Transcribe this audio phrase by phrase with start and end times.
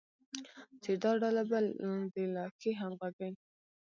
[0.83, 1.59] چې دا ډله به
[2.13, 3.33] د لا ښې همغږۍ،